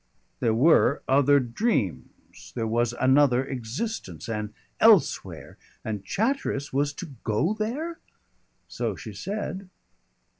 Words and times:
There 0.39 0.55
were 0.55 1.03
other 1.07 1.39
dreams, 1.39 2.53
there 2.55 2.65
was 2.65 2.93
another 2.93 3.45
existence, 3.45 4.27
an 4.27 4.51
elsewhere 4.79 5.59
and 5.85 6.03
Chatteris 6.03 6.73
was 6.73 6.91
to 6.93 7.13
go 7.23 7.53
there! 7.53 7.99
So 8.67 8.95
she 8.95 9.13
said! 9.13 9.69